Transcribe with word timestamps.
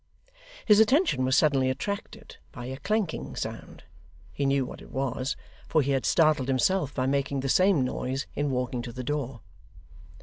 His 0.65 0.79
attention 0.79 1.23
was 1.25 1.37
suddenly 1.37 1.69
attracted 1.69 2.37
by 2.51 2.65
a 2.65 2.77
clanking 2.79 3.35
sound 3.35 3.83
he 4.33 4.47
knew 4.47 4.65
what 4.65 4.81
it 4.81 4.89
was, 4.89 5.35
for 5.67 5.83
he 5.83 5.91
had 5.91 6.07
startled 6.07 6.47
himself 6.47 6.91
by 6.95 7.05
making 7.05 7.41
the 7.41 7.49
same 7.49 7.85
noise 7.85 8.25
in 8.33 8.49
walking 8.49 8.81
to 8.81 8.91
the 8.91 9.03
door. 9.03 9.41